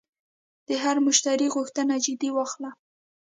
[0.67, 2.71] د هر مشتری غوښتنه جدي واخله.